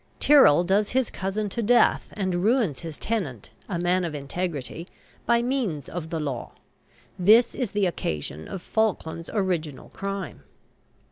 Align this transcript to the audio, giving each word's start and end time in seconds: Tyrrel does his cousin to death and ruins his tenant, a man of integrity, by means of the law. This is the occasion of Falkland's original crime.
Tyrrel 0.19 0.63
does 0.63 0.93
his 0.97 1.11
cousin 1.11 1.47
to 1.49 1.61
death 1.61 2.07
and 2.13 2.43
ruins 2.43 2.79
his 2.79 2.97
tenant, 2.97 3.51
a 3.69 3.77
man 3.77 4.03
of 4.03 4.15
integrity, 4.15 4.87
by 5.27 5.43
means 5.43 5.87
of 5.87 6.09
the 6.09 6.19
law. 6.19 6.53
This 7.19 7.53
is 7.53 7.73
the 7.73 7.85
occasion 7.85 8.47
of 8.47 8.63
Falkland's 8.63 9.29
original 9.31 9.89
crime. 9.89 10.41